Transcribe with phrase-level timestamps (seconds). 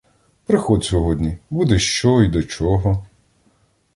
[0.45, 3.05] Приходь сьогодні, буде що й до чого!